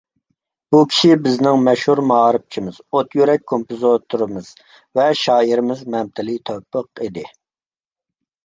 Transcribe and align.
بۇ 0.75 0.77
كىشى 0.91 1.17
بىزنىڭ 1.25 1.59
مەشھۇر 1.67 2.01
مائارىپچىمىز، 2.11 2.79
ئوت 2.93 3.13
يۈرەك 3.19 3.45
كومپوزىتورىمىز 3.53 4.49
ۋە 5.01 5.07
شائىرىمىز 5.23 5.85
مەمتىلى 5.97 6.39
تەۋپىق 6.51 7.05
ئىدى. 7.09 7.29